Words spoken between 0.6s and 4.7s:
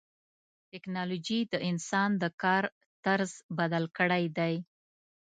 ټکنالوجي د انسان د کار طرز بدل کړی دی.